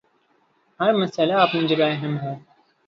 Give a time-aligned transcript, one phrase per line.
[0.79, 2.33] ہر مسئلہ اپنی جگہ اہم ہے۔